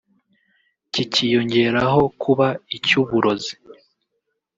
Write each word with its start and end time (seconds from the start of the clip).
cyiyongereyeho 1.11 2.01
kuba 2.21 2.47
icy’uburozi 2.77 3.53